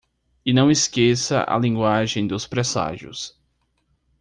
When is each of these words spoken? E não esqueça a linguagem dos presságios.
E 0.43 0.51
não 0.51 0.71
esqueça 0.71 1.45
a 1.47 1.55
linguagem 1.59 2.25
dos 2.25 2.47
presságios. 2.47 3.37